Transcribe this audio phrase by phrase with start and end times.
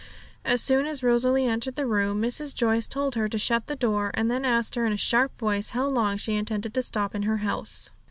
[0.43, 2.55] As soon as Rosalie entered the room, Mrs.
[2.55, 5.69] Joyce told her to shut the door, and then asked her in a sharp voice
[5.77, 7.91] how long she intended to stop in her house.